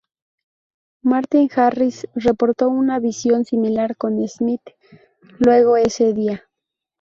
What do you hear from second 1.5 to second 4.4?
Harris reportó una visión similar con